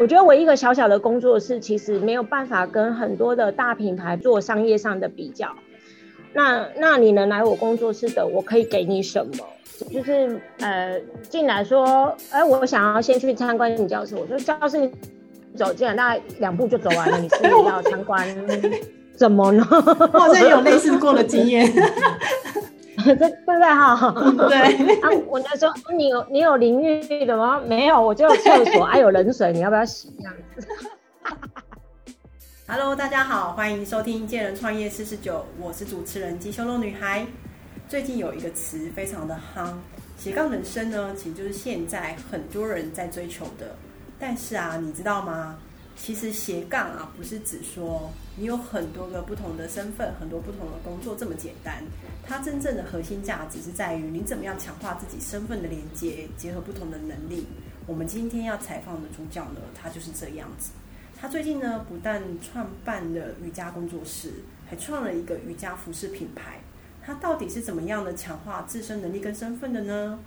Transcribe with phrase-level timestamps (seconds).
[0.00, 5.54] 我觉得我一个小小的工作室，其实没有办法跟很多的大品牌做商业上的比较。
[6.32, 9.44] 那那你能来我工作室的，我可以给你什么？
[9.92, 14.16] 就是呃，进来说，哎，我想要先去参观你教室。
[14.16, 14.90] 我说教室
[15.54, 18.26] 走进来大概两步就走完了，你是要参观
[19.14, 19.62] 怎么呢？
[19.70, 21.70] 我好像有类似过的经验。
[23.04, 24.14] 对对对哈，
[24.48, 27.60] 对 啊，我就说你有你有淋浴的吗？
[27.66, 30.68] 没有，我就有厕所，还 有冷水，你要不要洗这样子？
[32.66, 37.26] Hello，大家好，欢迎收听《见人创业四十九》，我是主持人吉修罗女孩。
[37.88, 39.72] 最近有一个词非常的夯，
[40.16, 43.74] 斜杠人生呢，其实就是现在很多人在追求的。
[44.20, 45.58] 但是啊，你知道吗？
[46.02, 51.84] 其实斜杠啊，不是指说你有很多个不同的身份、很多不同的工作这么简单。
[52.26, 57.46] 它真正的核心价值是在于你怎么样强化自己身份的连接，结合不同的能力。
[57.86, 60.70] 我们今天要采访的主角呢，他就是这样子。
[61.20, 64.32] 他最近呢，不但创办了瑜伽工作室，
[64.68, 66.60] 还创了一个瑜伽服饰品牌。
[67.04, 70.18] 他到底是怎么样的强化自身能力跟身份的呢？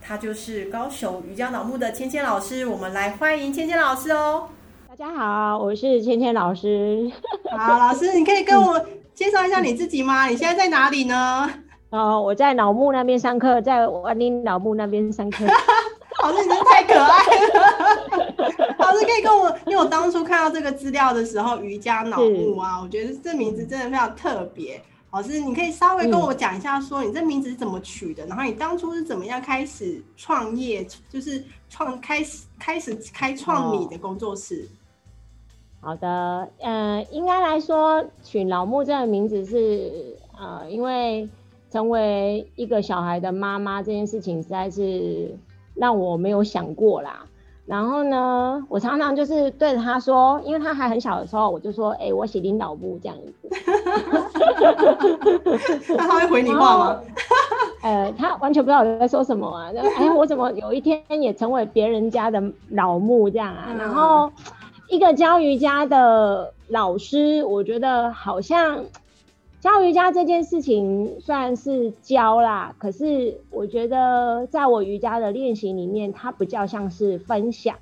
[0.00, 2.66] 他就是高雄瑜伽老木的芊芊老师。
[2.66, 4.48] 我们来欢迎芊芊老师哦。
[4.92, 7.10] 大家好，我是芊芊老师。
[7.50, 8.78] 好，老师，你可以跟我
[9.14, 10.26] 介绍一下你自己吗？
[10.28, 11.50] 你现在在哪里呢？
[11.88, 15.46] 哦，我在老木那边上课，在万宁老木那边上课。
[16.22, 18.74] 老师，你真的太可爱了。
[18.76, 24.78] 老师可以跟我，因为我当初看到这个资料的时候，瑜伽脑木啊，我觉得这名字真的非常特别。
[25.10, 28.26] 老师，你可以稍微跟我讲一下，说你这名字是怎么取的？
[28.26, 34.68] 然后你当初是怎么样开始创业，就是创开始开始开创你的工作室？
[35.84, 41.28] 好的，呃，应该来说，取老木这个名字是，呃，因为
[41.72, 45.36] 成为一个小孩的妈妈这件事情，实在是
[45.74, 47.26] 让我没有想过啦。
[47.66, 53.32] 然后呢，我常常就是对着他说，因为他还很小的时候，我就说，哎，我写领导部这样子。
[55.96, 57.00] 那他会回你话吗？
[57.82, 59.72] 呃，他完全不知道我在说什么啊。
[59.96, 62.40] 哎，我怎么有一天也成为别人家的
[62.70, 63.74] 老木这样啊？
[63.76, 64.30] 然后。
[64.92, 68.84] 一个教瑜伽的老师，我觉得好像
[69.58, 77.76] 教瑜伽这件事情算是教啦，可是我觉得在我瑜伽的练习里面，它比较像是分享。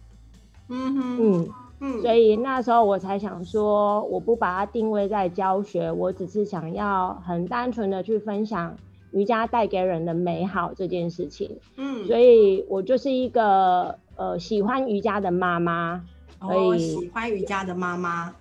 [0.69, 1.49] 嗯哼，嗯
[1.81, 8.77] 嗯，所以那时候我才想说，我不把它定位在教学，我只是想要很单纯的去分享
[9.11, 11.59] 瑜伽带给人的美好这件事情。
[11.77, 16.05] 嗯，所以我就是一个呃喜欢瑜伽的妈妈。
[16.41, 18.35] 哦，喜欢瑜伽的妈妈，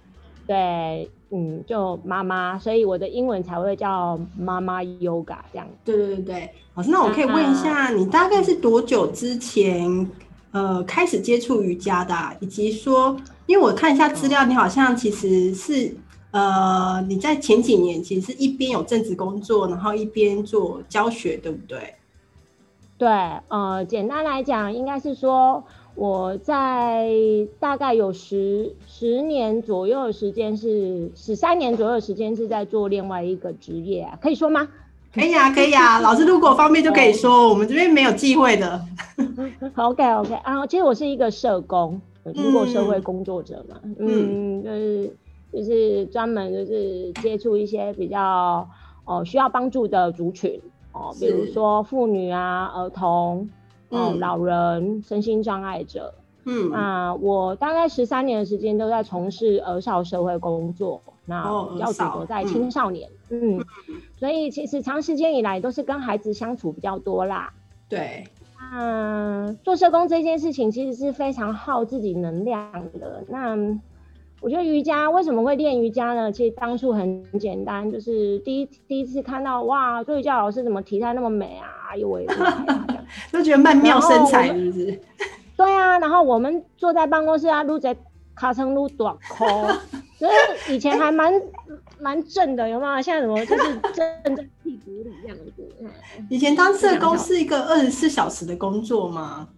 [0.47, 5.67] 对，嗯，就妈妈，所以我的英文才会叫妈妈 yoga 这样。
[5.83, 10.09] 对对对对，老师，那我可以问一下，你大概是多久之前
[10.51, 12.15] 呃开始接触瑜伽的？
[12.39, 13.17] 以及说，
[13.47, 15.93] 因为我看一下资料，你好像其实是
[16.31, 21.95] 呃你在前几年其实是一边有正职工作，然后一边做教学，对不对？
[22.97, 23.09] 对，
[23.49, 25.61] 呃，简单来讲，应该是说。
[25.99, 27.11] 我在
[27.59, 34.65] 大概有十十年左右的时间，是十三年左右的时间是在做另外一个职业啊，可以说吗？
[35.13, 38.81] 可以啊，可以啊，老师如果方便就可以说，我们这边没有忌讳的。
[39.75, 45.13] OK OK 啊，其实我是一个社工，如果社会工作者嘛，嗯，就是
[45.51, 48.65] 就是专门就是接触一些比较
[49.03, 50.61] 哦需要帮助的族群
[50.93, 53.49] 哦，比如说妇女啊、儿童。
[53.89, 56.13] 哦，老人、身心障碍者，
[56.45, 61.43] 嗯那，我大概十三年的时间都在从事儿少社会工作，那
[61.77, 63.63] 要主要在青少年，嗯，
[64.17, 67.51] 所以其实长时间以来都是跟孩子相处比较多啦。
[67.87, 68.23] 对，
[68.73, 73.23] 嗯，做社工这件事情其实是非常耗自己能量的。
[73.27, 73.55] 那
[74.41, 76.31] 我觉得瑜伽为什么会练瑜伽呢？
[76.31, 81.67] 其实当初很简单，就是第一第一次看到哇，做瑜伽老师怎么体态那么美啊？
[81.91, 82.25] 哎呦喂！
[83.31, 84.99] 都觉得曼妙身材是不是？
[85.57, 87.95] 对啊，然后我们坐在办公室啊，撸在
[88.35, 89.45] 卡层撸短裤，
[90.17, 91.33] 所以以前还蛮
[91.99, 93.01] 蛮正的，有没有？
[93.01, 95.67] 现在怎么就是正在屁股里这样子？
[96.29, 99.49] 以前当社工是一个二十四小时的工作吗？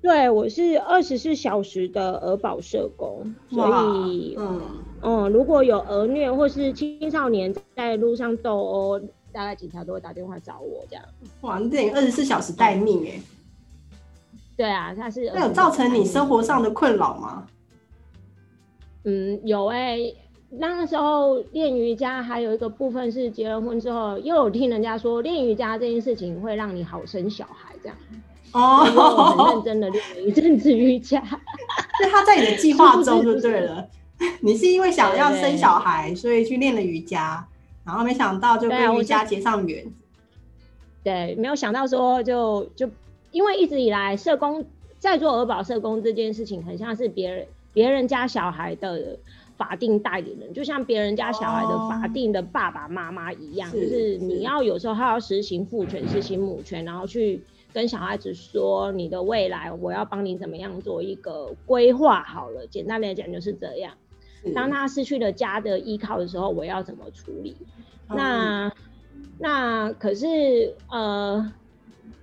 [0.00, 3.66] 对，我是二十四小时的儿保社工，所
[4.08, 4.60] 以嗯
[5.02, 9.00] 嗯，如果有儿虐或是青少年在路上斗殴。
[9.30, 11.04] 大概警察都会打电话找我这样。
[11.42, 13.20] 哇，你等于二十四小时待命哎。
[14.56, 15.30] 对啊，他是。
[15.34, 17.46] 那有造成你生活上的困扰吗？
[19.04, 19.98] 嗯，有哎。
[20.48, 27.96] 那时候练瑜伽还有一个部分是结了婚之后，又有听人家说练瑜伽这件事情会让你好生小孩这样。
[28.52, 28.84] 哦。
[28.84, 31.22] 很认真的练了一阵子瑜伽。
[32.00, 33.86] 那他在你的计划中就对了。
[34.40, 37.46] 你是因为想要生小孩，所以去练了瑜伽，
[37.84, 39.86] 然后没想到就跟瑜伽结上缘。
[41.04, 42.90] 对，没有想到说就就
[43.30, 44.64] 因为一直以来社工
[44.98, 49.16] 在做儿保社工这件事情，很像是别人别人家小孩的
[49.56, 57.40] 法定代理人，就像别人家小孩的法定的爸爸妈妈一样，就是你要有时候还要实行父权、实行母权，然后去。
[57.78, 62.66] 跟小孩子说，你的未来我要帮你怎么样做一个规划好了。
[62.66, 63.92] 简单来讲就是这样。
[64.52, 67.56] 当他失去了家的依靠的时候，我要怎么处理？
[68.08, 68.72] 那
[69.38, 71.52] 那可是呃，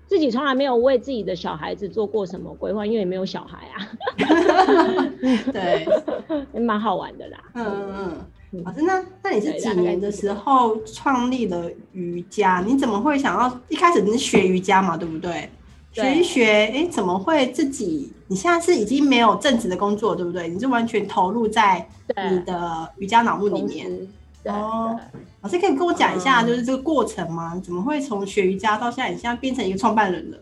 [0.08, 3.88] 自己从来没有为自己的小孩子做过什么规划，因为没有小孩啊。
[5.54, 5.88] 对，
[6.60, 7.42] 蛮好玩的啦。
[7.54, 8.26] 嗯嗯。
[8.64, 12.64] 老师，那那你是几年的时候创立了瑜伽？
[12.66, 15.50] 你怎么会想要一开始你是学瑜伽嘛，对不对？
[15.92, 18.12] 学一学，哎，怎么会自己？
[18.28, 20.48] 你现在是已经没有正职的工作，对不对？
[20.50, 21.88] 你是完全投入在
[22.30, 23.90] 你的瑜伽脑部里面。
[24.44, 25.00] 哦，
[25.42, 27.60] 老师可以跟我讲一下，就是这个过程吗？
[27.64, 30.38] 怎么会从学瑜伽到现在，你现在变成一个创办人了？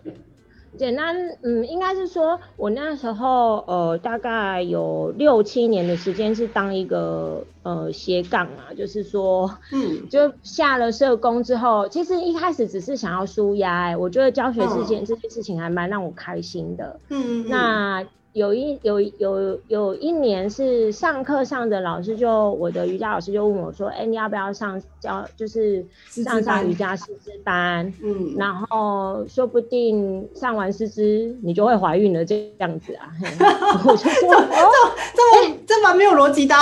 [0.75, 18.05] 简单，嗯，应该是说，我那时候，呃，大概有六七年的时间是当一个呃斜杠啊，就是说，嗯， 就下了社工之后，其实一开始只是想要舒压，我觉得教学这件这件事情还蛮让我开心的，嗯，那。
[18.33, 27.93] 有一有有有一年是上课上的老师就我的瑜伽老师就问我说，哎，你要不要上教就是上上瑜伽师资班？
[28.03, 33.11] 嗯，然后说不定上完师资你就会怀孕了这样子啊。
[33.85, 34.71] 我就说哦，
[35.13, 36.55] 这么这么没有逻辑的。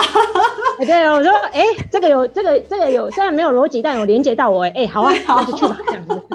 [0.80, 6.21] 对，我说哎，这个有这个这个有虽然没有逻辑，但有连接到我哎，好啊，那就去吧这样子。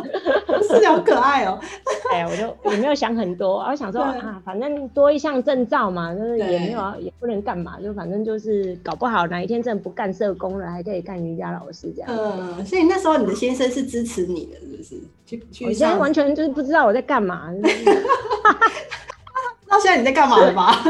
[0.68, 1.58] 是好可爱哦。
[2.12, 12.10] 哎，我就也没有想很多，我想说啊，反正多一项证照嘛，就是也没有也不能干嘛，就反正就是搞不好哪一天真的不干社工了，还可以干瑜伽老师这样。
[12.10, 14.96] 嗯，所以那时候你的先生是支持你的，是不是？
[15.26, 15.66] 去去。
[15.66, 17.50] 我现在完全就是不知道我在干嘛。
[19.68, 20.82] 那现在你在干嘛了吧？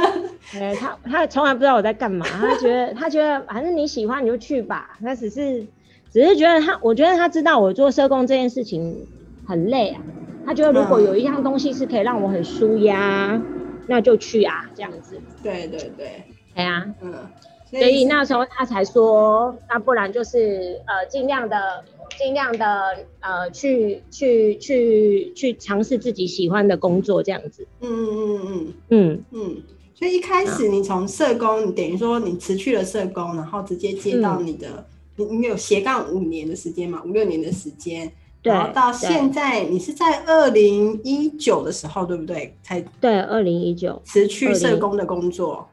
[0.53, 5.67] 哎，他他从来不知道我在干嘛，他觉得他觉得反正你喜欢你就去吧，他只是
[6.11, 9.07] 只是觉得他，我觉得他知道我做社工这件事情
[9.45, 10.03] 很累啊。
[10.45, 13.45] 他觉得如果有一样东西是可以让我很舒压，
[13.89, 15.21] 那就去啊，这样子。
[15.43, 17.29] 对对对，对啊，嗯。
[17.65, 21.85] 所以那时候他才说，那不然就是呃，尽量的、
[22.17, 27.67] 尽量的呃，去去去去尝试自己喜欢的工作，这样子。
[27.81, 29.63] 嗯嗯嗯嗯嗯嗯。
[29.99, 37.03] 所以一开始你从社工，你等于说你辞去了社工，然后直接接到你的，你你有斜杠五年的时间嘛？
[37.07, 38.13] 五六年的时间。
[38.43, 42.55] 然后到现在，你是在二零一九的时候，对不对？
[42.63, 45.67] 才对，二零一九辞去社工的工作。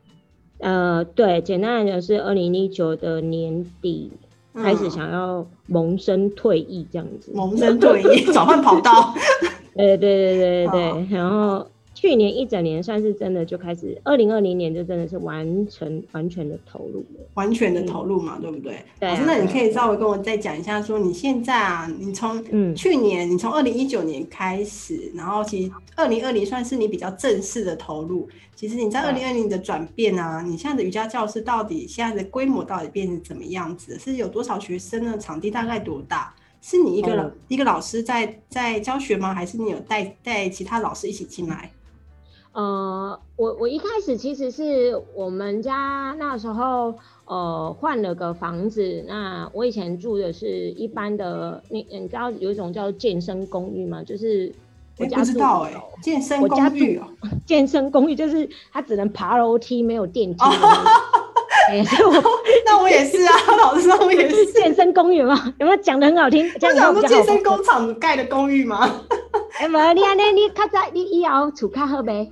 [0.59, 4.09] 呃，对，简单来讲是二零一九的年底
[4.55, 9.13] 开始想要萌生退役这样子，萌生退役， 转换跑道。
[9.75, 11.67] 对对对对对，然后。
[11.93, 18.83] 去年一整年算是真的就开始，二零二零年就真的是完成完全的投入了，完全的投入嘛，对不对？
[18.99, 19.17] 对。
[19.25, 22.43] 那你可以稍微跟我再讲一下，说你现在啊，你从
[22.75, 28.27] 去年，你从二零一九年开始，然后其实二零二零算是你比较正式的投入。
[28.55, 33.97] 其实你在二零二零的转变啊，你现在的瑜伽教室到底现在的规模到底变成怎么样子？
[33.99, 35.17] 是有多少学生呢？
[35.17, 36.33] 场地大概多大？
[36.61, 39.33] 是你一个一个老师在在教学吗？
[39.33, 41.69] 还是你有带带其他老师一起进来？
[42.53, 46.93] 呃，我我一开始其实是我们家那时候
[47.25, 54.03] 呃换了个房子，那我以前住的是一般的，你你知道有一种叫健身公寓吗？
[54.03, 54.53] 就是
[54.99, 57.07] 我不知道哎， 健身公寓哦，
[57.47, 60.43] 健身公寓就是它只能爬楼梯，没有电梯。
[61.69, 61.83] 哎，
[62.65, 65.53] 那我也是啊， 老师，我也是健身公寓吗？
[65.59, 66.49] 有没有讲的很好听？
[66.59, 68.89] 这样说健身工厂盖的公寓吗？
[69.59, 72.27] 哎，无你安尼，你较早你以后厝较好呗。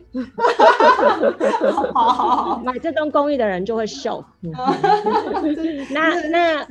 [1.94, 4.24] 好好好，买这栋公寓的人就会瘦。
[5.92, 6.68] 那那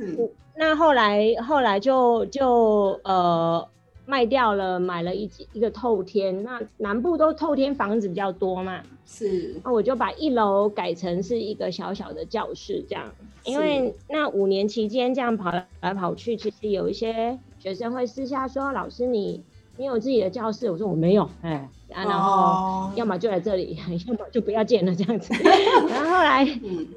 [0.57, 3.65] 那后来后来就就呃
[4.11, 6.43] 卖掉了，买了一一个透天。
[6.43, 9.55] 那南部都透天房子比较多嘛，是。
[9.63, 13.09] 那我就把一楼改成是一个小小的教室，这样。
[13.45, 15.49] 因为那五年期间这样跑
[15.79, 19.41] 来跑去，其实有一些学生会私下说：“老师你。”
[19.81, 25.33] 你有自己的教室，我说我没有，哎，然后要么就在这里， 要么就不要见了这样子。
[25.89, 26.87] 然后后来，嗯，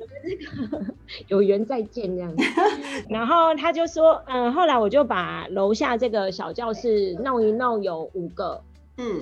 [1.28, 2.44] 有缘再见这样子。
[3.08, 8.60] 然后他就说，嗯，后来我就把楼下这个小教室弄一弄，有五个，
[8.98, 9.18] 嗯，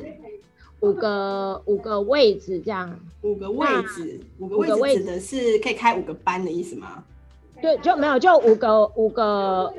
[0.81, 2.99] 五个五个位置这样。
[3.21, 3.65] 五个位
[3.95, 7.05] 置，五个位置指的是可以开五个班的意思吗？
[7.63, 9.73] 对，就没有就五个五个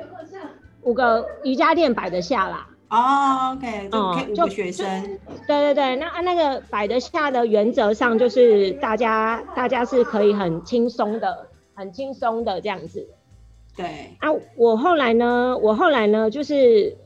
[0.84, 2.66] 五个瑜伽垫摆得下啦。
[2.94, 3.88] 哦，OK，
[4.34, 5.18] 就五个学生。
[5.46, 13.08] 对对对，那那个摆得下的原则上就是大家大家是可以很轻松的，很轻松的这样子。
[13.76, 16.96] 对啊，我后来呢，我后来呢，就是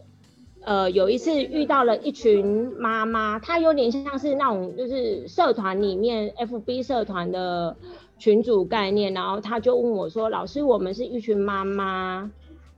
[0.64, 7.74] 呃有一次遇到了一群妈妈，她有点像是那种就是社团里面 FB 社团的
[8.18, 12.30] 群主概念，然后她就问我说：“老师，我们是一群妈妈，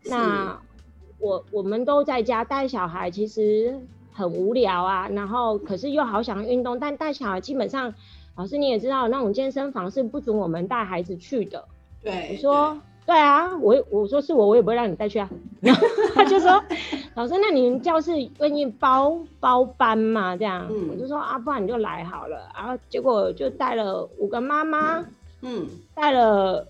[0.04, 0.60] 那
[1.20, 3.78] 我我们都在家带小孩，其实
[4.12, 7.94] 很无聊啊，然后可是又好想运动，但带小孩基本上，
[8.36, 11.64] 老师你也知道，那种健身房是不准我们带孩子去的。”
[12.02, 12.80] 对，我说。
[13.06, 15.28] 对啊，我我说是我，我也不会让你带去啊。
[15.60, 15.84] 然后
[16.14, 16.62] 他就说，
[17.14, 20.36] 老师，那你们教室愿意包包班吗？
[20.36, 22.48] 这样，我就说啊，不然你就来好了。
[22.54, 25.04] 然后结果就带了五个妈妈，
[25.40, 26.68] 嗯，带了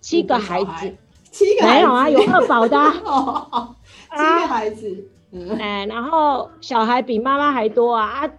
[0.00, 0.96] 七个孩子，
[1.36, 2.76] 七个没有啊，有二宝的，
[4.16, 5.08] 七个孩子，
[5.60, 8.30] 哎，然后小孩比妈妈还多啊啊。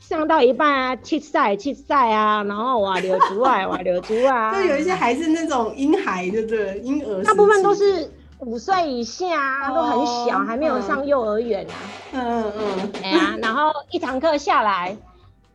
[0.00, 6.78] 上到一半啊，气赛气赛啊，然后哇流足啊， 哇流足啊，就有一些还是那种婴孩，对不对？
[6.80, 8.10] 婴儿，大部分都是
[8.40, 11.74] 五岁以下啊，都很小，还没有上幼儿园啊。
[12.12, 12.92] 嗯嗯。
[13.02, 14.96] 哎呀，然后一堂课下来，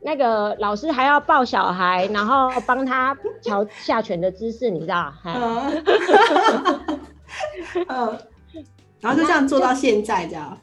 [0.07, 5.13] 那个老师还要抱小孩，然后帮他调下拳的姿势，你知道？
[5.25, 5.83] 嗯。
[7.89, 8.17] 嗯。
[9.01, 10.57] 然后就这样做到现在，这样。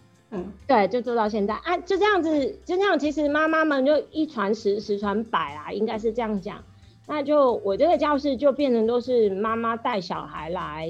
[0.66, 2.98] 对，就做到现在啊，就这样子，就这样。
[2.98, 6.64] 其实妈妈们就一传十，十传百啦，应该是这样讲。
[7.06, 10.88] 那就我这个教室就变成都是妈妈带小孩来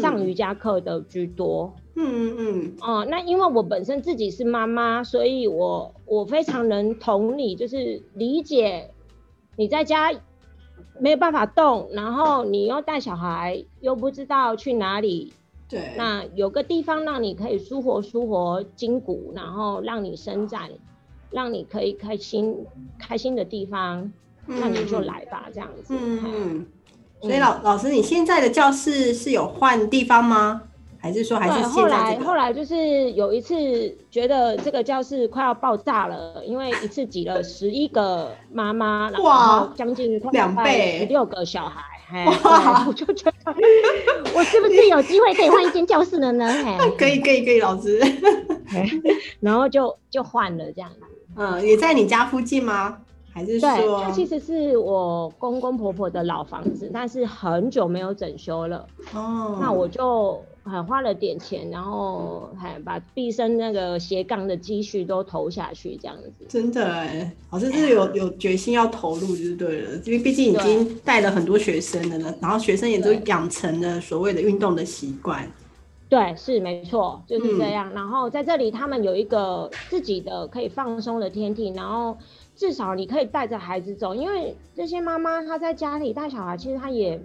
[0.00, 1.72] 上瑜伽课的居多。
[1.94, 2.72] 嗯嗯嗯。
[2.80, 8.90] 哦，那因为我本身自己是妈妈，所以我我非常能同理，就是理解
[9.56, 10.12] 你在家
[11.00, 15.32] 没有办法动，然后你又带小孩，又不知道去哪里。
[15.68, 20.70] 对，那有个地方让你可以舒活舒活筋骨，然后让你伸展，
[21.30, 22.66] 让你可以开心
[22.98, 24.12] 开心的地方，
[24.46, 25.94] 那你就来吧，这样子。
[25.96, 26.66] 嗯嗯。
[27.22, 30.62] 所以老老师，你现在的教室是有换地方吗？
[31.04, 41.82] 还是说还是后来后来就是有一次觉得这个教室快要爆炸了，因为一次挤了十一个妈妈，然后将近两倍十六个小孩。
[42.42, 42.86] 哇！
[42.88, 43.54] 我就觉得，
[44.34, 46.50] 我是不是有机会可以换一间教室了呢？
[46.96, 48.00] 可以，可以，可以，老师。
[49.40, 51.00] 然后就就换了这样子。
[51.36, 52.96] 嗯，也在你家附近吗？
[53.30, 54.02] 还是说？
[54.02, 58.86] 它其实是我公公婆婆的老房子，但是很久没有整修了。
[59.12, 59.58] 哦。
[59.60, 60.42] 那我就。
[60.64, 66.46] 还花了点钱，然后还把毕生那个斜杠的积蓄都投下去，这样子。
[66.48, 75.46] 真的哎，好像是有有决心要投入就对了，因为毕竟已经带了很多学生了呢，然后学生也都养成了所谓的运动的习惯。
[76.08, 77.92] 对，是没错，就是这样。
[77.92, 82.16] 然后在这里，他们有一个自己的可以放松的天地，然后
[82.56, 87.20] 至少你可以带着孩子走，因为这些妈妈她在家里带小孩，其实她也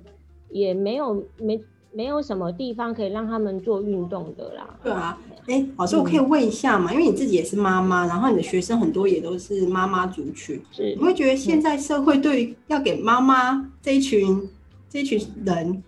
[0.50, 1.62] 也没有没。
[1.92, 4.76] 没有什么地方可以让他们做运动的啦。
[4.84, 5.18] 对啊，
[5.48, 6.94] 哎，老师，我可以问一下嘛？
[6.94, 14.48] 因为你自己也是妈妈，然后你的学生很多也都是妈妈族群，是你会觉得现在社会对于要给妈妈这一群
[14.88, 15.84] 这一群人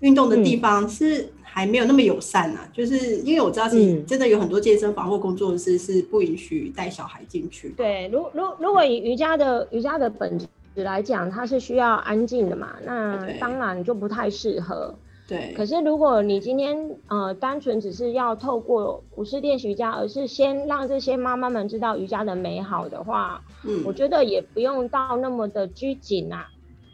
[0.00, 2.68] 运动的地方是还没有那么友善啊？
[2.74, 7.70] 就是因为我知道，是真的有很多健身房或工作室是不允许带小孩进去。
[7.70, 14.94] 对，如如如果以瑜伽的瑜伽的本质来讲，它是需要安静的嘛，那当然就不太适合。
[15.28, 26.46] 对，可是如果你今天呃单纯只是要透过不是练习瑜伽，而是先让这些妈妈们知道瑜伽的美好的话，嗯，我觉得也不用到那么的拘谨啊，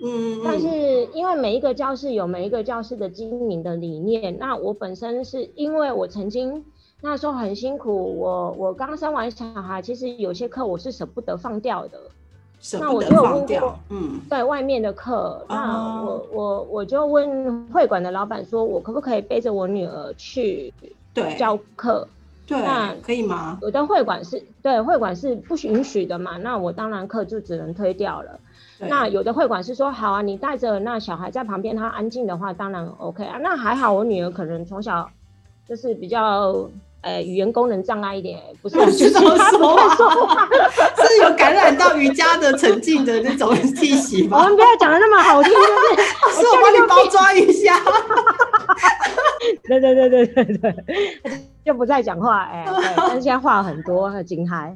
[0.03, 6.65] 嗯，但是因为每一个教室有每一个教室的经营的理念，那我本身是因为我曾经
[7.03, 12.01] 那时候很辛苦，我我刚生完小孩，其实有些课我是舍不得放掉的。
[12.79, 20.73] 那我就问过，嗯，在外面的课，那我我我就问会馆的老板说，我可不可以背着我女儿去
[21.13, 22.07] 对教课？
[22.47, 23.59] 对，那可以吗？
[23.63, 28.39] 有的会馆是对会馆是不允许的嘛，那我当然课就只能推掉了。
[28.79, 33.39] 那有的会馆是说，好啊，你带着那小孩在旁边，他安静的话，当然 OK 啊。
[33.43, 35.11] 那还好，我女儿可能从小
[35.67, 36.69] 就是比较。
[37.03, 39.21] 呃，语言功能障碍一点，不是， 就是他
[39.53, 40.49] 不会说话，
[41.07, 44.39] 是有感染到瑜伽的沉浸的那种 气息吗？
[44.39, 47.79] 我们不要讲的那么好听，是，是我帮你包装一下。
[49.65, 50.75] 对对对对对对，
[51.65, 54.73] 就不再讲话，哎，对，但是现在话很多，很惊嗨。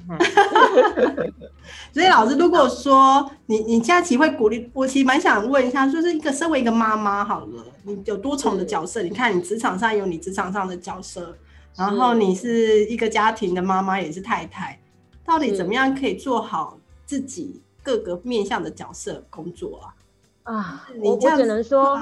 [1.93, 9.03] 所以老师，如果说你你现在会鼓励，我其实蛮想问一下，就是一个身为一个妈妈好了，你有多重的角色？
[9.03, 11.37] 你看你职场上有你职场上的角色，
[11.77, 14.79] 然后你是一个家庭的妈妈，也是太太，
[15.25, 19.81] 到底怎么样可以做好自己各个面向的角色工作
[20.45, 20.55] 啊？
[20.55, 21.99] 啊，我我只能说。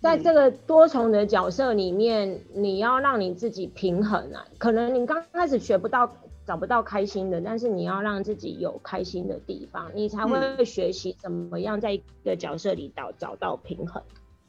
[0.00, 4.44] 在这个多重的角色里面，你要让你自己平衡啊。
[4.58, 6.14] 可能你刚开始学不到、
[6.44, 14.02] 找不到开心的，但是你要让自己有开心的地方，你才会学习怎么样在一个角色里找找到平衡。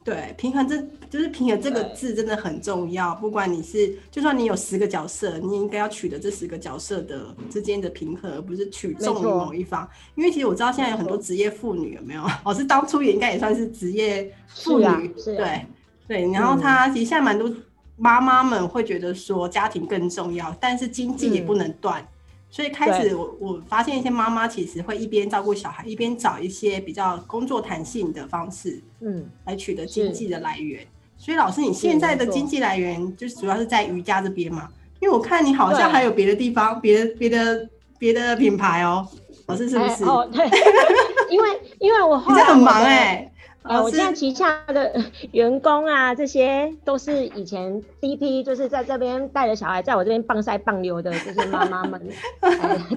[0.06, 3.12] 对，平衡这就是平衡这个字真的很重要。
[3.16, 9.88] 不管你是，就算你有十个角色，你应该要取得这十个角色的之间的平衡，而不是取重于某一方。
[10.14, 12.22] 因为其实我知道现在有很多职业妇女，有没有？
[12.46, 15.66] 老师当初也应该也算是职业妇女，对
[16.06, 16.30] 对。
[16.30, 17.52] 然后她其实现在蛮多
[17.96, 22.06] 妈妈们会觉得说家庭更重要，但是经济也不能断。
[22.50, 30.86] 所以开始我我发现一些妈妈其实会一边照顾小孩，一边找一些比较工作弹性的方式，嗯，来取得经济的来源。
[31.18, 34.68] 所以老师，你现在的经济来源就是主要是在瑜伽这边嘛？
[35.00, 39.06] 因为我看你好像还有别的地方，别的别的别的品牌哦，
[39.46, 40.04] 老师是不是？
[40.04, 40.46] 哦，对，
[41.30, 41.48] 因为
[41.78, 43.30] 因为我你在很忙哎。
[43.68, 44.92] 呃，我现在旗下的
[45.32, 52.00] 员工啊，这些都是以前第一批，就是在这边带着小孩，在我这边棒晒棒溜的，就是妈妈们。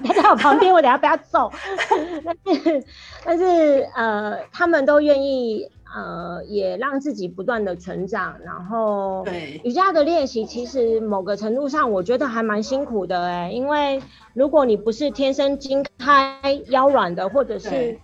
[0.04, 1.50] 他在我旁边，我等下不要揍。
[2.24, 2.84] 但是，
[3.24, 8.36] 但是，呃，他们都愿意，呃，也让自己不断的成长。
[8.44, 14.00] 然后，对瑜伽的练习，其实某个程度上，我觉得还蛮辛苦的哎，因为
[14.34, 17.98] 如果你不是天生筋开腰软的，或者是。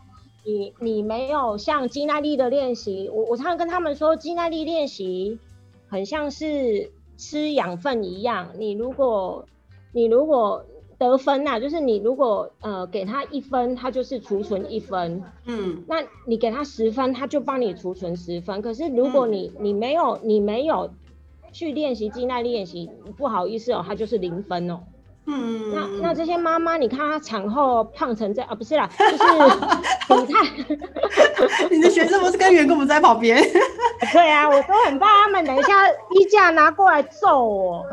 [0.46, 5.40] 你你没有像肌耐力的练习，我我常常跟他们说，肌耐力练习
[5.88, 8.52] 很像是吃养分一样。
[8.56, 9.44] 你如果
[9.90, 10.64] 你如果
[10.98, 18.62] 得分呐，就是你如果呃给他一分，他就是储存一分，嗯，那你给他十分，他就帮你储存十分。
[18.62, 20.90] 可是如果你你没有你没有
[21.50, 24.84] 去练习肌耐力练习，不好意思哦，他就是零分哦。
[25.28, 33.36] 嗯，那那这些妈妈，你看她产后胖成这啊，不是啦，就是你看，你的学生不是跟员工不在旁边？
[34.12, 37.86] 对啊，我都很怕他们等一下衣架拿过来揍我，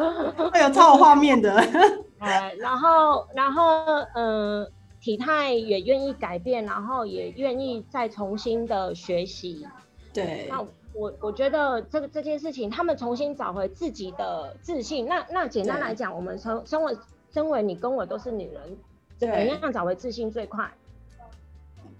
[0.53, 1.55] 哎呦超有画面的。
[2.19, 4.67] 呃， 然后然后嗯，
[5.01, 9.65] 体态也愿意改变，然后也愿意再重新的学习。
[10.13, 10.61] 对，那
[10.93, 15.07] 我我觉得这个这件事情，他们重新找回自己的自信。
[15.07, 16.93] 那那简单来讲，我们生生活。
[17.33, 18.61] 身为你跟我都是女人，
[19.17, 20.69] 怎么样找回自信最快？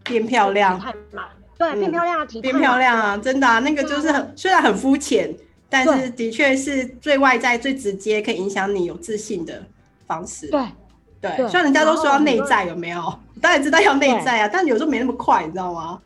[0.04, 0.80] 变漂亮，
[1.58, 3.18] 对，变漂亮，体变漂亮啊！
[3.18, 5.34] 真的啊，那个就是很虽然很肤浅，
[5.70, 9.64] 但是的确是最外在、最直接可以影响你有自信的
[10.06, 10.48] 方式。
[10.48, 10.62] 对
[11.22, 13.02] 对，虽然人家都说要内在，有没有？
[13.42, 16.02] 当然知道要内在啊，但有时候没那么快，你知道吗？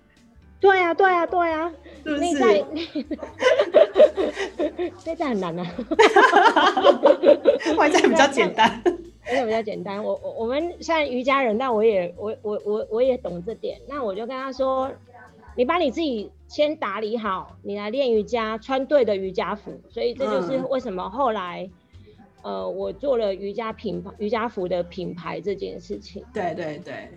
[0.60, 1.72] 对呀，对呀，对呀，
[2.04, 2.64] 内在
[5.06, 5.66] 内在很难啊，
[7.78, 8.82] 外在比较简单。
[9.30, 13.78] 而且比较简单，我我我们现在瑜伽人，但我也我我我我也懂这点。
[13.88, 14.90] 那我就跟他说，
[15.56, 19.72] 你把你自己先打理好，你来练瑜伽，穿对的瑜伽服。
[19.90, 21.70] 所以这就是为什么后来，
[22.42, 26.24] 呃，我做了瑜伽品牌瑜伽服的品牌这件事情。
[26.34, 27.10] 对对对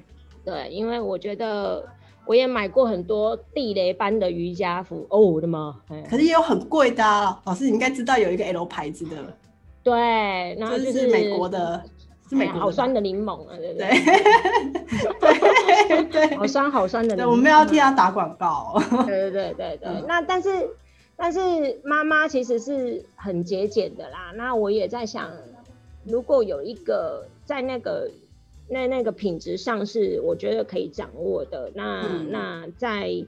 [0.45, 1.87] 对，因为我觉得
[2.27, 5.07] 我也买过很多地雷般的瑜伽服。
[5.11, 5.81] 哦，我的妈！
[6.09, 7.03] 可是也有很贵的，
[7.45, 9.17] 老师你应该知道有一个 L 牌子的。
[9.83, 9.95] 对，
[10.59, 11.83] 然后就是美国的。
[12.53, 13.89] 好酸的柠檬啊，对不对？
[15.21, 17.17] 对 对，好酸好酸的。
[17.17, 18.81] 对，我们要替他打广告。
[19.07, 20.05] 对对对对对。
[20.07, 20.71] 那但是
[21.17, 24.33] 但是妈妈其实是很节俭的啦。
[24.37, 25.31] 那我也在想，
[26.05, 28.11] 如果有一个在那个
[28.69, 33.27] 那那个品质上是我觉得可以掌握的，那那在。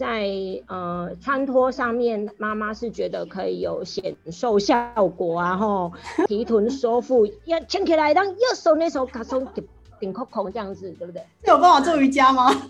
[0.00, 0.24] 在
[0.66, 5.92] 呃穿脱上面，妈妈是觉得可以有显瘦效果啊，吼
[6.26, 9.62] 提臀收腹，要牵起来，让右手那手卡松顶
[9.98, 11.22] 顶扣扣这样子，对不对？
[11.44, 12.50] 有办法做瑜伽吗？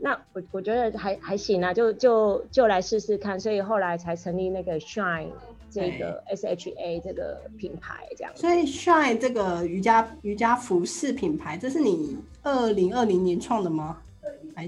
[0.00, 5.28] 那我我觉得还还行啊，就就就来试试看，所以后来才成立那个 Shine。
[5.76, 13.98] 这个 S H A 这个品牌这样，所以 Shine 这个瑜伽瑜伽服饰品牌，这是你二零二零年创的吗？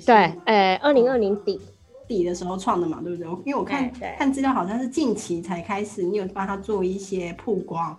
[0.05, 1.59] 对，哎，二零二零底
[2.07, 3.27] 底的时候创的嘛，对不对？
[3.47, 7.99] 因为我看看资料，好像是近期才开始，你有帮他做一些曝光。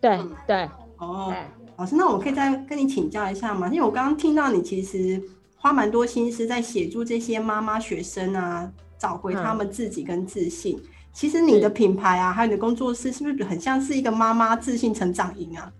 [0.00, 1.32] 对对，哦，
[1.76, 3.68] 老师，那我可以再跟你请教一下吗？
[3.68, 5.22] 因为我刚刚听到你其实
[5.56, 10.80] 花蛮多心思在协助这些妈妈学生啊，找回他们自己跟自信。
[11.12, 15.72] 其实你的品牌啊，还有你的工作室，是不是很像是一个妈妈自信成长营啊？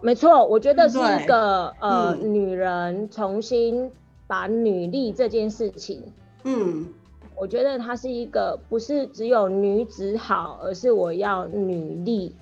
[0.00, 3.90] 没错，我觉得是一个呃，女人重新
[4.26, 6.02] 把女力这件事情，
[6.44, 6.86] 嗯，
[7.34, 12.34] 我觉得它是一个不是只有女子好，而是我要女力，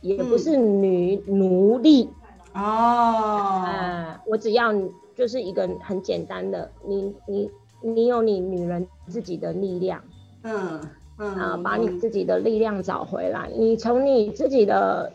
[0.00, 2.10] 也不是女奴隶
[2.54, 4.72] 哦，呃，我只要
[5.14, 7.50] 就是一个很简单的，你你
[7.82, 10.02] 你有你女人自己的力量，
[10.42, 10.80] 嗯
[11.18, 15.12] 嗯啊，把你自己的力量找回来，你从你自己的。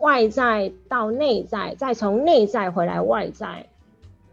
[0.00, 3.66] 外在到内在，再从内在回来外在，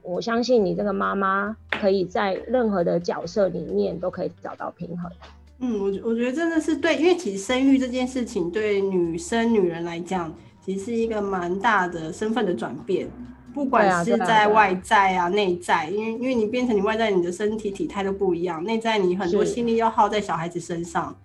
[0.04, 5.12] 我相信你这个妈妈可以在任何的角色里面都可以找到平衡。
[5.58, 10.32] 嗯，我我觉得真的是对，因为其实生育这件事情对女生女人来讲，
[10.64, 13.10] 其实是一个蛮大的身份的转变，
[13.56, 21.16] 不管是在外在啊、内在，因为因为你变成你外在，你的身体体态都不一样，内在你很多心力要耗在小孩子身上。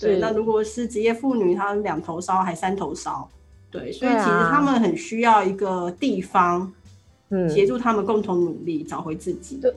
[0.00, 3.28] 对，那如果是职业妇女，她两头烧还三头烧。
[3.68, 6.72] 对，所以其实他们很需要一个地方，
[7.30, 9.56] 嗯，协助他们共同努力找回自己。
[9.56, 9.74] 对，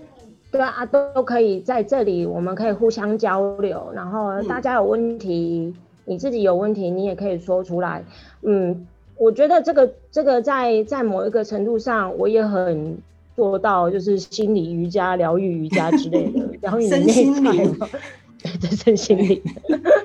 [0.51, 3.89] 对啊，都都可以在这里，我们可以互相交流。
[3.95, 5.73] 然后大家有问题，
[6.05, 8.03] 你自己有问题，你也可以说出来。
[8.43, 8.85] 嗯，
[9.17, 12.97] 我觉得这个这个在在某一个程度上，我也很
[13.35, 17.79] 做到，就是心理瑜伽、疗愈瑜伽之类的， 疗愈身心灵，
[18.61, 19.41] 对，身心灵。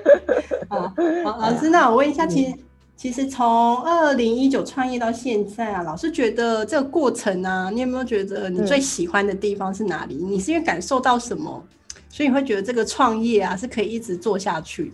[0.69, 0.93] 好，
[1.39, 2.53] 老师，那我问一下，其实。
[2.97, 10.13] 其实从二零一九创业到现在啊，老师觉得这个过程啊，你有没有觉得你最喜欢的地方是哪里？
[10.17, 11.65] 你是因为感受到什么，
[12.09, 14.93] 所以你会觉得这个创业啊是可以一直做下去的？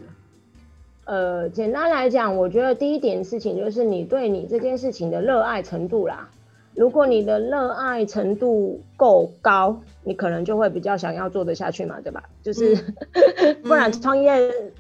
[1.08, 6.30] 呃，简单来讲，我觉得第一点事情就是你对你这件事情的热爱程度啦。
[6.76, 12.24] 如果你的热爱程度够高，你可能就会比较想要做得下去嘛，对吧？
[12.44, 12.76] 就是
[13.64, 14.30] 不然创业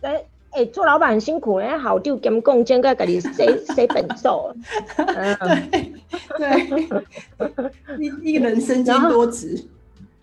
[0.01, 0.23] 哎。
[0.51, 4.55] 哎，做老板很辛苦，哎，好丢兼共兼个，给你谁谁本寿？
[4.95, 5.91] 对
[7.37, 9.63] 对，一一个人身兼多职。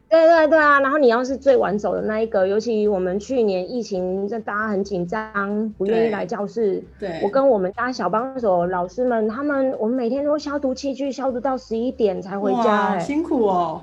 [0.09, 6.83] 对对对啊，然后你要是最晚走的那一个，尤其我们去年疫情，这大家很紧张，不愿意来教室。
[7.01, 12.95] 对，我跟我们家小帮手老师们，他们我们每天都消毒器具，消毒到十一点才回家。
[12.95, 13.83] 哎，辛苦哦。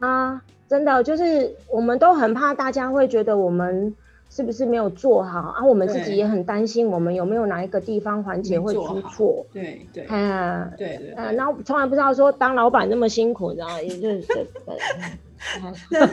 [0.00, 3.94] 啊，真的就是我们都很怕大家会觉得我们。
[4.28, 5.64] 是不是没有做好啊？
[5.64, 9.46] 我们自己也很担心，我们有没有哪一个地方环节会出错？
[9.52, 13.80] 对对，啊，对对，啊，然后从来不知道说当老板那么辛苦，你知道吗？
[13.80, 14.26] 也就是，
[15.90, 16.08] 那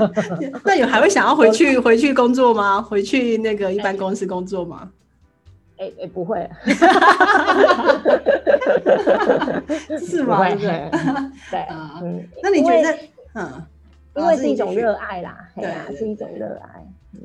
[0.63, 2.81] 那有还会想要回去 回去工作吗？
[2.81, 4.89] 回去那个一般公司工作吗？
[5.77, 6.47] 哎哎，不会，
[9.99, 10.43] 是吗？
[10.49, 10.89] 对
[11.51, 11.65] 对，
[12.01, 12.97] 嗯，那你觉得，
[13.33, 13.63] 嗯，
[14.15, 16.79] 因为是一种热爱啦，对啊，是一种热爱。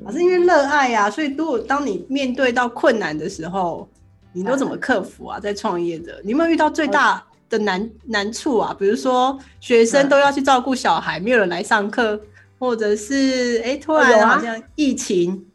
[0.05, 3.87] 啊，是因为热爱呀，所以如果当你面对到困难的时候，
[4.33, 5.39] 你都怎么克服啊？
[5.39, 8.75] 在创业的，你有没有遇到最大的难难处啊？
[8.77, 12.19] 比如说学生都要去照顾小孩，没有人来上课，
[12.57, 15.45] 或者是哎，突然好像疫情，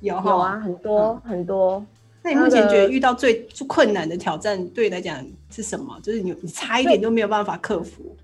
[0.00, 1.84] 有有啊，很多很多。
[2.22, 5.98] 那你目前觉得遇到最困难的挑战，对你来讲是什么？
[6.02, 8.16] 就是你你差一点都没有办法克服。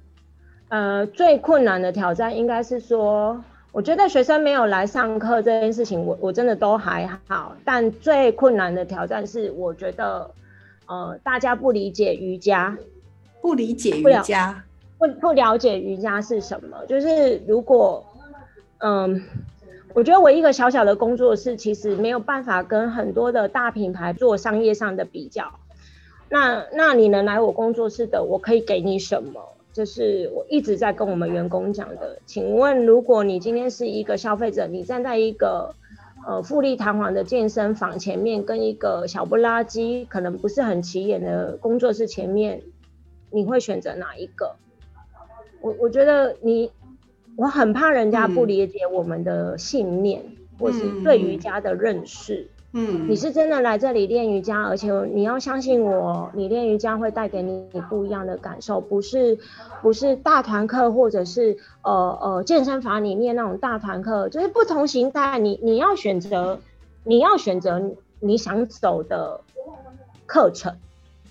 [0.69, 3.43] 呃，最困难的挑战应该是说。
[3.73, 7.57] 我觉得学生没有来上课这件事情，我我真的都还好。
[7.65, 10.31] 但最困难的挑战是，我觉得，
[10.87, 12.77] 呃，大家不理解瑜伽，
[13.41, 14.65] 不理解瑜伽，
[14.99, 16.85] 不不了解瑜伽是什么。
[16.87, 18.05] 就是如果，
[18.79, 19.23] 嗯，
[19.95, 25.53] 我觉得我一个小小的工作室，其实没有办法跟很多的大品牌做商业上的比较。
[26.29, 29.41] 那那你能来我工作室的，我可以给你什么？
[29.73, 35.75] 就是我一直在跟我们员工讲的，请问如果你今天是一个消费者，你站在一个
[36.27, 42.63] 呃富丽堂皇的健身房前面，跟一个小不拉几、可能不是很起眼的工作室前面，
[43.31, 44.57] 你会选择哪一个？
[45.61, 46.73] 我我觉得你，
[47.37, 50.23] 我很怕人家不理解我们的信念，
[50.59, 52.51] 或是对瑜伽的认识。
[52.77, 59.39] 嗯，你是真的来这里练瑜伽，而且你要相信我，你练瑜伽会带给你不一样的感受，不是
[59.81, 66.59] 不是大团课或者是呃呃健身房里面那种大团课，就是不同形态，你你要选择
[67.05, 67.81] 你要选择
[68.19, 69.41] 你想走的
[70.27, 70.75] 课程，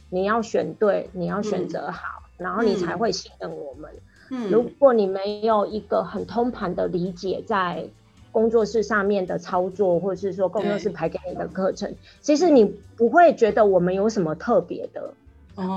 [0.10, 3.92] 你要选对，你要选择好，然后你才会信任我们。
[4.32, 7.90] 嗯，如果你没有一个很通盘的理解，在
[8.34, 12.65] 工作室上面的操作，或者是说工作室排给你的课程，其实你
[12.98, 15.13] 不会觉得我们有什么特别的。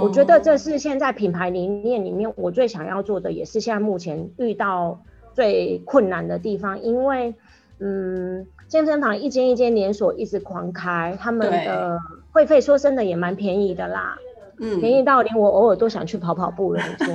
[0.02, 4.98] 我觉得这是现在品牌理念里面我最想要做的，也是现在目前遇到
[5.34, 6.80] 最困难的地方。
[6.80, 7.34] 因为，
[7.78, 11.98] 嗯，健身房一间一间连锁一直狂开，他们对的
[12.32, 14.16] 会费说真的也蛮便宜的啦，
[14.58, 16.82] 嗯，便宜到连我偶尔都想去跑跑步了。
[16.98, 17.14] 你说？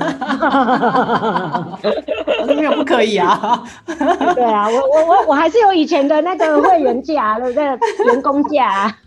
[2.41, 3.63] 我说没有不可以啊。
[3.85, 7.63] 对啊，我我我我还是有以前的那个会员价，对不对？
[8.05, 8.97] 员工价、啊。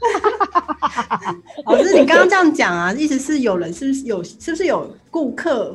[1.67, 5.75] 老师，你刚刚这样讲啊，意思是有人是不是有是不是有顾客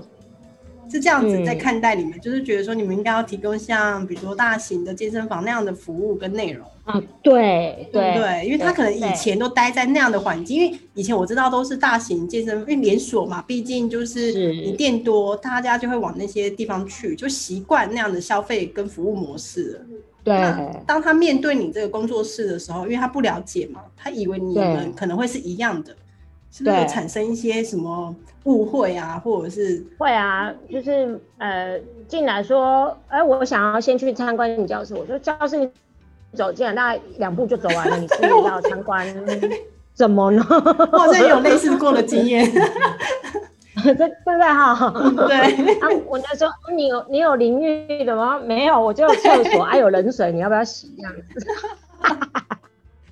[0.90, 6.66] 是这样子在嗯看待你们，就是觉得说你们应该要提供像比如说大型的健身房那样的服务跟内容。
[6.86, 8.46] 啊，对对对？
[8.46, 19.82] 因为他可能以前都待在那样的环境，因为以前我知道都是大型健身，因为连锁嘛，毕竟就是是你店多，大家就会往那些地方去，就习惯那样的消费跟服务模式了。
[20.24, 20.36] 对
[20.86, 25.96] 当他面对你这个工作室的时候，因为他不了解嘛，他以为你们可能会是一样的，
[26.52, 35.70] 是不是对有产生一些什么误会啊，或者是会啊，就是呃进来说，哎，我想要先去参观你教室，我说教室你
[36.34, 39.06] 走进来大概两步就走完了，你是要参观
[39.94, 40.46] 怎么呢？
[40.50, 42.50] 我好像也有类似过的经验，
[43.84, 44.94] 这对不对哈？
[45.28, 48.40] 对，啊，我就说你有你有淋浴的吗？
[48.40, 51.48] 没有，我就有厕所，还、有冷水，你要不要洗这样子？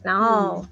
[0.01, 0.63] 然后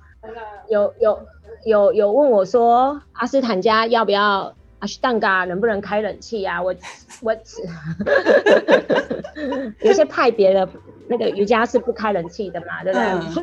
[0.70, 1.20] 有有
[1.66, 6.62] 有有问我说，阿斯坦家要不要阿斯蛋嘎能不能开冷气啊？
[6.62, 6.74] 我
[7.22, 7.34] 我
[9.82, 10.70] 有些派别的
[11.08, 13.08] 那个瑜伽是不开冷气的嘛，对不对？
[13.10, 13.34] 嗯，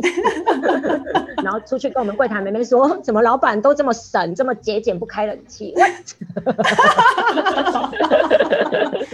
[0.00, 0.10] 对。
[1.44, 5.72] 然后出去跟我们柜台妹妹说，怎么老板都这么省，这么节俭，不开冷气？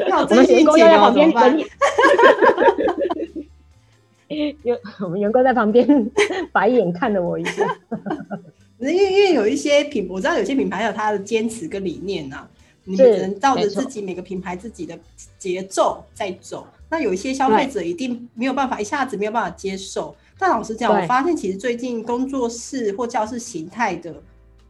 [0.09, 1.63] 那我我们员工真心节又在旁边等？
[4.63, 5.87] 有 我们员工在旁边
[6.53, 7.77] 白眼看了我一下。
[8.79, 12.47] 因为因为有一些品，我知道有些品牌有它的坚持跟理念呐、
[12.85, 14.99] 你们是只能照着自己每个品牌自己的
[15.39, 16.67] 节奏在走。
[16.91, 20.15] 那有一些消费者一定没有办法一下子没有办法接受。
[20.39, 24.15] 但老实讲，我发现其实最近工作室或教室形态的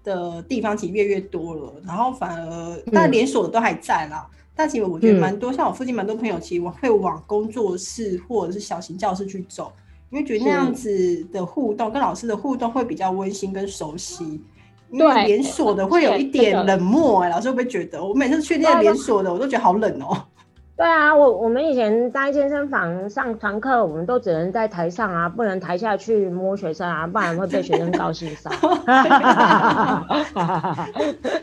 [0.04, 4.24] 的地方其实越越多了，然后反而当然连锁的都还在啦。
[4.56, 9.70] 但其实我觉得嗯蛮多，像我附近蛮多朋友，其实会往工作室或者是小型教室去走，
[10.10, 14.40] 因为觉得那样子的互动跟老师的互动会比较温馨跟熟悉。
[14.88, 18.02] 因为对连锁的会有一点冷漠、哎，老师会不会觉得？
[18.02, 20.16] 我每次去那个连锁的，我都觉得好冷哦、
[20.76, 28.52] 对啊，我我们以前在健身房上团课，我们都只能在台上啊，不能台下去摸学生啊，不然会被学生高兴上。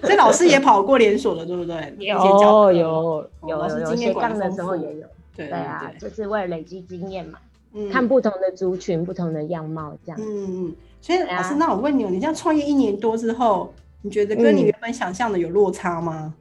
[0.01, 1.95] 所以老师也跑过连锁的，对不对？
[1.97, 7.39] 有有有有有老师经验斜杠的时候也有，对对啊，就是为了累积经验嘛，
[7.73, 10.21] 嗯看不同的族群、不同的样貌这样。
[10.21, 16.13] 嗯嗯，所以老师，那我问你哦，你这样创业一年多之后，你觉得跟你嗯原本想象的有落差吗？
[16.21, 16.33] 嗯，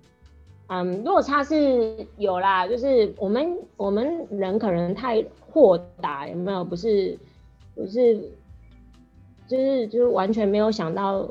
[1.04, 6.64] 落差是有啦，就是我们我们人可能太豁达，有没有？
[6.64, 7.18] 不是
[7.74, 8.16] 不是，
[9.48, 11.28] 就是就是完全没有想到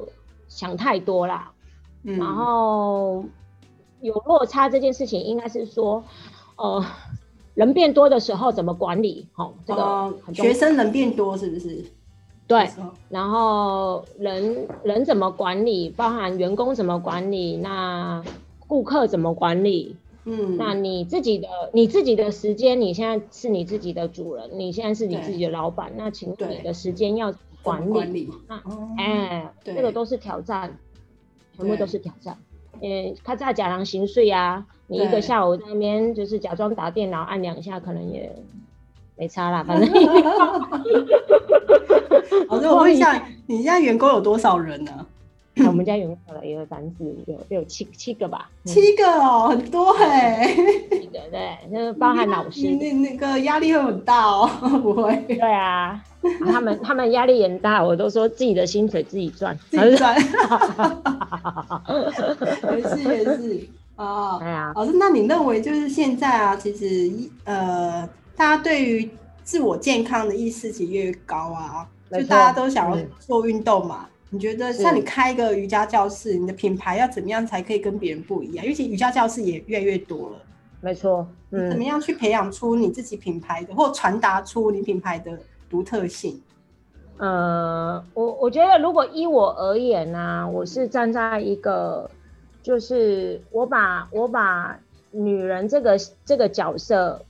[0.48, 1.52] 想太多啦。
[2.04, 3.24] 嗯，然后
[4.02, 6.04] 有落差这件事情，应该是说，
[6.58, 6.84] 呃，
[7.54, 9.28] 人变多的时候怎么管理？
[9.36, 11.84] 哦，这个学生人变多是不是？
[12.48, 12.68] 对
[13.08, 18.22] 然后人人怎么管理，包含员工怎么管理，那
[18.72, 19.98] 顾客怎么管理？
[20.24, 27.92] 嗯，那你自己的你自己的时间，你现在是你自己的主人，你现在是你自己的老板，那请问你的时间要管理。
[27.92, 30.78] 管理，那哦哎、对这个都是挑战，
[31.58, 32.38] 全部都是挑战。
[32.82, 38.34] 嗯，他在假狼行睡啊，你一对个下午在那边就是假装打电脑按两下，可能也
[39.18, 39.92] 没差啦，反正
[42.48, 45.06] 老师，我问一下， 你现在员工有多少人呢？
[45.68, 50.48] 我们家有了一二三四五六六七七个吧，嗯七个哦，很多哎、
[50.92, 52.70] 七个对，就是 包含老师。
[52.80, 54.50] 那那个压力会很大哦，
[54.82, 56.02] 不会对啊，
[56.46, 59.58] 他们他们压力也很大，我都说自己的薪水自己赚。
[59.70, 60.16] 自己赚，
[62.72, 64.40] 也是也是啊。
[64.40, 67.12] 对啊，老师，那你认为就是现在啊，其实
[67.44, 69.10] 呃，大家对于
[69.44, 74.08] 自我健康的意识其实越高啊，就大家都想要嗯做运动嘛。
[74.34, 78.66] 你觉得是像你开一个瑜伽教室，你的品牌要怎么样才可以跟别人不一样？
[78.66, 80.38] 尤其瑜伽教室也越来越多了，
[80.80, 85.38] 没错，怎么嗯，样去培养出你自己品牌的，或传达出你品牌的
[85.70, 86.42] 独特性？
[87.18, 92.10] 呃，我我觉得如果依我而言呢、我是站在一个，
[92.64, 94.80] 就是我把我把
[95.12, 97.22] 女人这个这个角色，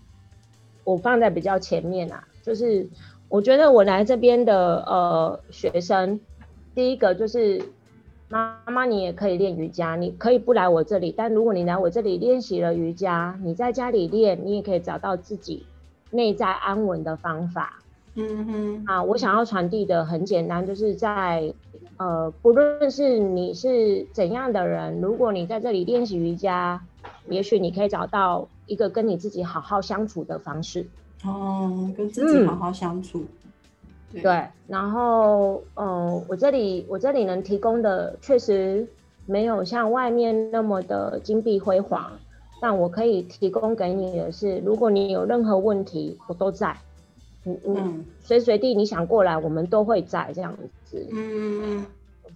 [0.83, 2.87] 我放在比较前面啊，就是
[3.27, 6.17] 我觉得我来这边的呃学生，
[6.73, 7.61] 第一个就是
[8.29, 15.65] 妈妈，你也可以练瑜伽，你可以不来我这里，但如果你来我这里练习了瑜伽，你在家里练，你也可以找到自己
[16.11, 17.79] 内在安稳的方法。
[18.15, 21.53] 嗯哼，啊，我想要传递的很简单，就是在
[21.97, 26.81] 呃，不论是你是怎样的人，如果你在这里练习瑜伽，
[27.27, 30.85] 也许你可以找到一个跟你自己好好相处的方式。
[31.23, 33.23] 哦，跟自己好好相处。
[34.11, 38.87] 对，然后嗯，我这里我这里能提供的确实
[39.25, 42.11] 没有像外面那么的金碧辉煌，
[42.61, 46.75] 但我可以提供给你的是，如果你有任何问题，我都在。
[47.43, 51.07] 嗯嗯，随随地你想过来，我们都会在这样子。
[51.11, 51.85] 嗯嗯嗯，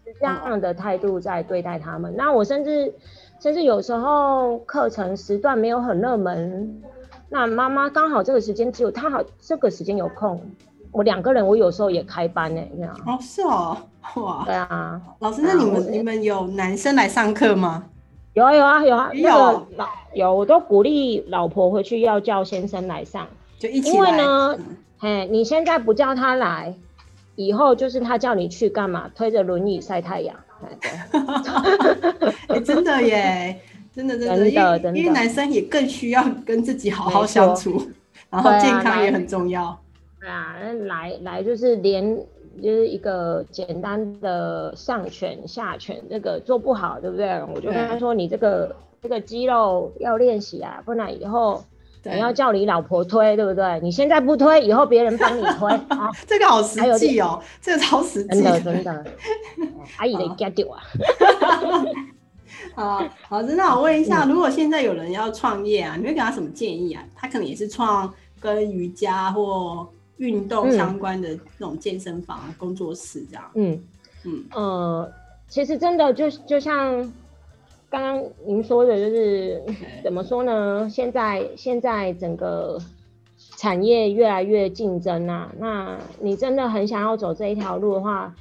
[0.03, 2.15] 是这样的态度在对待他们。
[2.15, 2.91] 那我甚至
[3.39, 6.81] 甚至有时候课程时段没有很热门，
[7.29, 10.41] 那妈妈刚好这个时间只有她好这个时间有空，
[10.95, 12.97] 我两个人我有时候也开班呢，这样。
[13.05, 13.77] 哦，是哦，
[14.15, 14.43] 哇。
[14.45, 17.83] 对啊，老师，那你们你们有男生来上课吗？
[18.31, 23.27] 有啊有啊有啊，那个老有，我都鼓励老婆回去要叫先生来上，
[23.59, 24.57] 就一起因为呢。
[24.99, 26.73] 哎，你现在不叫他来，
[27.35, 29.11] 以后就是他叫你去干嘛？
[29.13, 30.33] 推着轮椅晒太阳。
[32.47, 33.59] 哎， 真的耶，
[33.93, 37.81] 真的真的，因为因为男生也更需要跟自己好好相处，
[38.29, 39.77] 然后健康也很重要。
[40.25, 40.55] 对啊，
[40.87, 42.17] 来来就是连
[42.59, 47.27] 就是一个简单的上拳下拳，那个做不好，对不对？
[47.53, 51.63] 我就跟他说，你这个这个肌肉要练习啊，不然以后。
[52.07, 53.79] 你要叫你老婆推，对不对？
[53.81, 56.11] 你现在不推，以后别人帮你推 啊。
[56.27, 58.29] 这个好实际哦，这个超实际。
[58.29, 59.05] 真的真 的，
[59.97, 60.83] 阿姨的 get 掉啊。
[62.75, 67.03] 好，好，那我问一下，如果现在有人要创业啊，你会给他什么建议啊？
[67.15, 73.51] 他可能也是创跟瑜伽或运动相关的那种健身房、工作室这样。
[73.55, 73.83] 嗯
[74.23, 75.11] 嗯呃，
[75.47, 77.11] 其实真的就就像。
[77.87, 79.63] 刚刚您说的就是
[80.03, 80.89] 怎么说呢？
[80.89, 82.77] 现在现在整个
[83.55, 88.35] 产业越来越竞争啊，那你真的很想要走这一条路的话，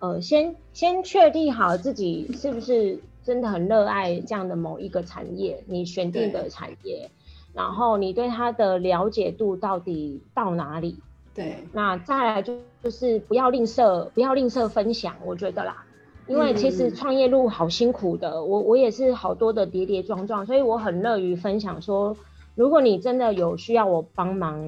[0.00, 7.08] 呃，先先确定好自己是不是真的很热爱这样的某一个产业，你选定的产业，
[7.52, 10.96] 然后你对它的了解度到底到哪里？
[11.36, 15.84] 对，那再来就就是不要吝啬，不要吝啬分享，我觉得啦。
[16.26, 21.80] 因为其实创业路好辛苦的，我我也是好多的跌跌撞撞，所以我很乐于分享。
[21.80, 22.16] 说
[22.54, 24.58] 如果你真的有需要我帮忙，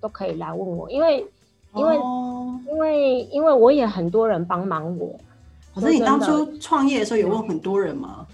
[0.00, 1.24] 都可以来问我，因为
[1.74, 1.96] 因为
[2.68, 5.14] 因为因为我也很多人帮忙我。
[5.74, 8.26] 可是你当初创业的时候有问很多人吗？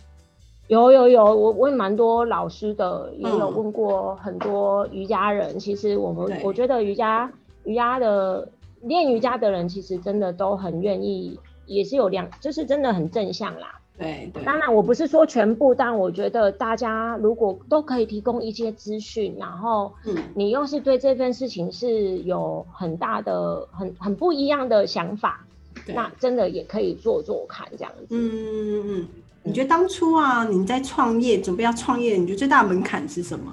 [0.69, 5.59] 有有有，我问蛮多老师的，也有问过很多瑜伽人。
[5.59, 7.31] 其实我们我觉得瑜伽
[7.65, 8.49] 瑜伽的
[8.83, 11.39] 练瑜伽的人，其实真的都很愿意。
[11.67, 13.81] 也是有两，就是真的很正向啦。
[13.97, 25.47] 对对，当然我不是说全部，但我觉得大家如果都可以提供一些资讯，然后嗯，你又是对这份事情是有很大的、很很不一样的想法，
[25.87, 28.09] 那真的也可以做做看这样子。
[28.11, 29.09] 嗯嗯嗯，
[29.43, 33.51] 你觉得当初啊，你在创业准备要创业，你觉得最大的门槛是什么？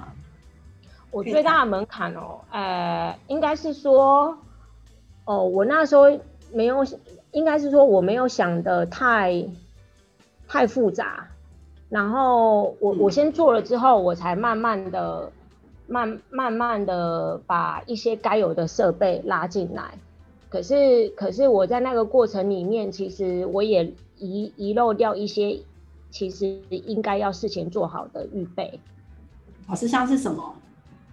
[1.12, 4.38] 我最大的门槛哦，呃，应该是说，
[5.26, 6.06] 哦，我那时候
[6.52, 6.86] 没有。
[7.34, 9.46] 应该是说我没有想的太
[10.50, 11.30] 太复杂，
[11.88, 15.32] 然后我我先做了之后，我才慢慢的
[15.88, 19.94] 慢慢慢的把一些该有的设备拉进来。
[20.50, 23.86] 可是可是我在那个过程里面，其实我也
[24.18, 25.62] 遗遗漏掉一些
[26.10, 28.78] 其实应该要事前做好的预备。
[29.70, 30.54] 老师像是什么？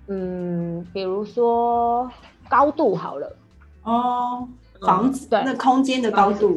[0.09, 2.11] 嗯，比如说
[2.49, 3.37] 高度好了。
[3.85, 4.49] 哦。
[4.81, 6.57] 房子对那空间的高度，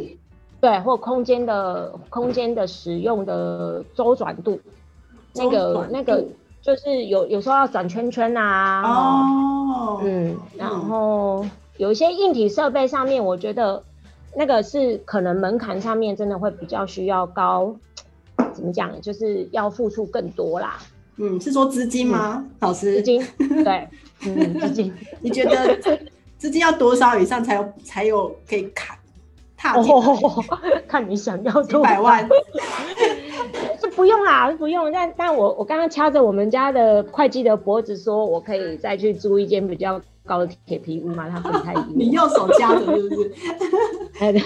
[0.60, 4.60] 对或空间的空间的使用的周转度，
[5.34, 6.24] 那个那个
[6.62, 11.44] 就是有有时候要转圈圈啊，哦，嗯，然后
[11.78, 13.82] 有一些硬体设备上面，我觉得
[14.36, 17.76] 那个是可能门槛上面真的会比较需要高，
[18.54, 20.78] 怎么讲，就是要付出更多啦。
[21.18, 22.44] 嗯，是说资金吗？
[22.60, 23.24] 老师，资金，
[23.64, 23.88] 对，
[24.26, 25.78] 嗯，资金， 你觉得？
[26.38, 28.98] 资金要多少以上才有才有可以砍
[29.56, 29.94] 踏进？
[30.90, 32.28] 看你想要几百万，
[33.80, 34.92] 是不用啦，不用。
[34.92, 41.30] 但但我我刚刚掐着我们家的会计的脖子，说我可以再去租一间比较高的铁皮屋嘛？
[41.30, 43.32] 他不太你右手掐着是不是？
[44.20, 44.42] 哎对，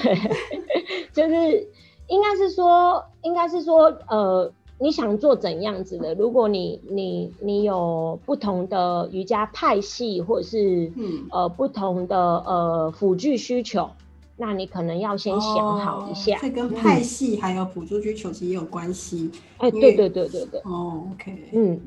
[1.13, 1.65] 就是
[2.07, 4.51] 应该是说，应该是说，呃。
[4.77, 6.13] 你想做怎样子的？
[6.15, 13.89] 如果你你你有不同的瑜伽派系，或者是嗯呃不同的呃辅具需求，
[14.35, 16.37] 那你可能要先想好一下。
[16.41, 19.31] 这跟派系还有辅助需求其实也有关系。
[19.59, 20.59] 哎，对对对对对。
[20.65, 21.49] 哦，OK。
[21.53, 21.79] 嗯，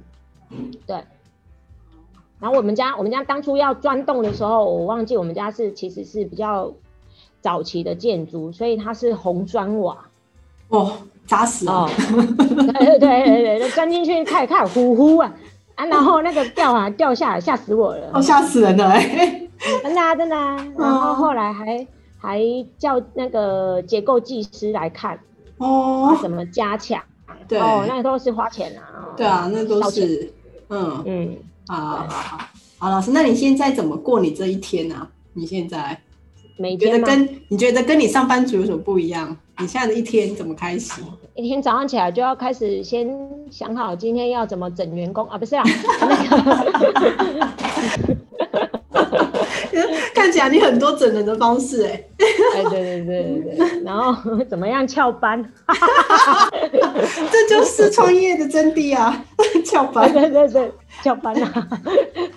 [0.87, 1.05] 对。
[2.41, 6.73] 然后我们家我们家当初要钻洞的时候，我忘记我们家是其实是比较
[7.43, 10.09] 早期的建筑，所以它是红砖瓦。
[10.69, 10.93] 哦，
[11.29, 11.89] 砸死哦！
[12.09, 15.31] 对对对对，钻进去开始开始呼呼啊
[15.77, 15.85] 啊！
[15.87, 18.11] 然后那个掉啊掉下来，吓死我了！
[18.15, 19.43] 哦，吓死人了哎！
[19.83, 20.37] 真的真的。
[20.79, 21.87] 然后后来还
[22.19, 22.41] 还
[22.79, 25.19] 叫那个结构技师来看
[25.59, 27.01] 哦，怎么加强？
[27.47, 29.13] 对哦，那都是花钱啊。
[29.15, 30.33] 对啊，那都是
[30.71, 31.37] 嗯嗯
[31.69, 32.39] 好好
[32.79, 35.07] 好，老师，那你现在怎么过你这一天呢？
[35.35, 36.01] 你现在
[36.59, 39.37] 每觉得跟你觉得跟你上班族有什么不一样？
[39.61, 41.01] 你现在的一天怎么开始？
[41.35, 43.09] 一天早上起来就要开始先
[43.51, 45.39] 想好今天要怎么整员工啊？
[45.39, 45.63] 不是啊，
[49.73, 52.05] 那 个看起来你很多整人的方式哎。
[52.57, 54.15] 哎，对对对对对，然后
[54.51, 55.45] 怎么样翘班？
[57.31, 59.25] 这就是创业的真谛啊！
[59.65, 61.69] 翘班，对对对，翘班啊！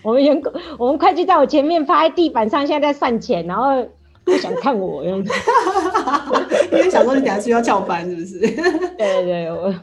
[0.03, 3.83] 我们员工，我们会计在我前面趴在地板上，现在在算钱，然后。
[4.23, 5.31] 不想看我样子，
[6.71, 8.39] 因为想说你等下是要翘班，是不是？
[8.39, 9.73] 对对对，我，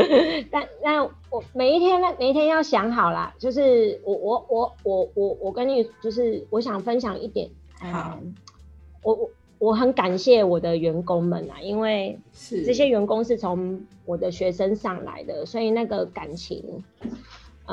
[0.50, 7.48] 但但我每一天呢，每一天要想好啦，就是我我我我我我跟你，就是我想分享一点，
[7.80, 8.18] 好，
[9.02, 16.82] 我我我很感谢我的员工们啊，因为是这些员工是从我的学生上来的，所以那个感情。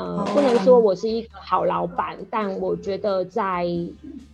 [0.00, 3.66] 呃，不能说我是一个好老板，但我觉得在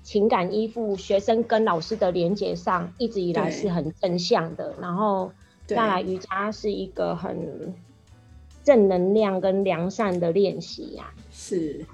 [0.02, 4.72] 情感依附学生跟老师的连接上，一直以来是很正向的。
[4.80, 5.32] 然后
[5.66, 7.74] 再来瑜伽是一个很
[8.62, 11.84] 正能量跟良善的练习呀，是，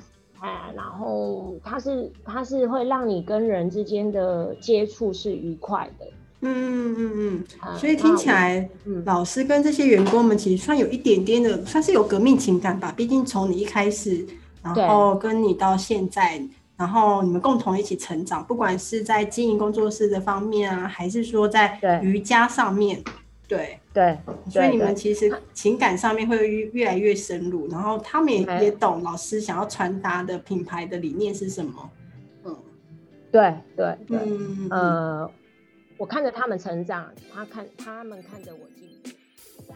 [0.41, 6.07] 哎，然后它是它是会让你跟人之间的接触是愉快的。
[6.45, 8.69] 嗯嗯嗯嗯，所以听起来，
[9.05, 12.93] 老师跟这些员工们其实算有一点点的，算是有革命情感吧。
[12.97, 14.27] 毕竟从你一开始，
[14.61, 16.43] 然后跟你到现在，
[16.77, 23.01] 然后你们共同一起成长，不管是在经营工作室的方面啊，还是说在瑜伽上面，
[23.47, 23.79] 对。
[23.95, 24.19] 对，
[24.51, 31.91] 所以你们其实情感上面会越越来越深入，然后他们也也懂老师想要传达的品牌的理念是什么。
[32.45, 32.57] 嗯，
[33.31, 34.19] 对对对，
[34.71, 35.31] 呃。
[35.97, 39.75] 我看着他们成长，他看他们看着我进步。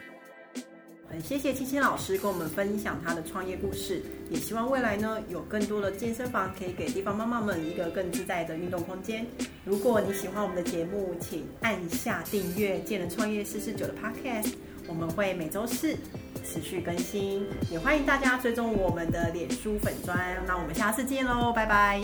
[1.08, 9.24] 很谢谢青青老师跟我们分享他的创业故事，也希望未来呢有更多的健身房可以给地方妈妈们一个更自在的运动空间。
[9.64, 14.54] 如果你喜欢我们的节目，请按下订阅“健人创业四四九”的 Podcast，
[14.88, 15.94] 我们会每周四
[16.44, 20.18] 持续更新，也欢迎大家追踪我们的脸书粉砖。
[20.44, 22.02] 那我们下次见喽，拜拜。